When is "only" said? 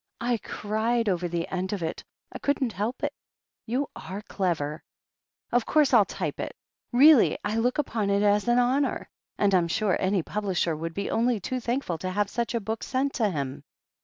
11.11-11.39